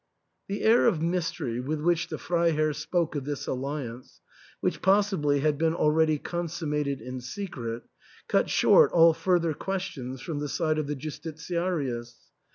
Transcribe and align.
The 0.47 0.63
air 0.63 0.87
of 0.87 0.99
mystery 0.99 1.59
with 1.59 1.79
which 1.79 2.07
the 2.07 2.17
Freiherr 2.17 2.73
spoke 2.73 3.13
of 3.15 3.23
this 3.23 3.45
alliance, 3.45 4.19
which 4.59 4.81
possibly 4.81 5.41
had 5.41 5.59
been 5.59 5.75
already 5.75 6.17
con 6.17 6.47
summated 6.47 7.01
in 7.01 7.21
secret, 7.21 7.83
cut 8.27 8.49
short 8.49 8.91
all 8.93 9.13
further 9.13 9.53
questions 9.53 10.19
from 10.19 10.39
the 10.39 10.49
side 10.49 10.79
of 10.79 10.87
the 10.87 10.95
Justitiarius. 10.95 12.17